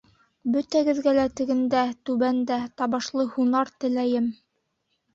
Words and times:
Бөтәгеҙгә 0.53 1.13
лә 1.17 1.25
тегендә, 1.41 1.85
түбәндә, 2.11 2.59
табышлы 2.83 3.31
һунар 3.37 3.75
теләйем! 3.83 4.37